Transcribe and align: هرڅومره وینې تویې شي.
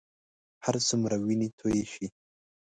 هرڅومره 0.65 1.15
وینې 1.25 1.47
تویې 1.59 1.85
شي. 1.93 2.07